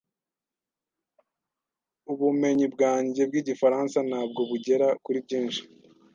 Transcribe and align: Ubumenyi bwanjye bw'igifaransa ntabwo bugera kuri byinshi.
Ubumenyi 2.11 2.65
bwanjye 2.73 3.21
bw'igifaransa 3.29 3.97
ntabwo 4.09 4.39
bugera 4.49 4.87
kuri 5.03 5.19
byinshi. 5.25 5.61